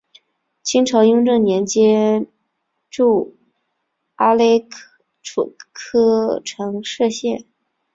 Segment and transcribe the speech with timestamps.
[0.63, 2.25] 清朝雍正年间
[2.89, 3.37] 筑
[4.15, 4.67] 阿勒
[5.21, 7.45] 楚喀城设县。